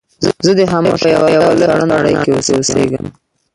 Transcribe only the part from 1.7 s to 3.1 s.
او سړه نړۍ کې اوسېږم.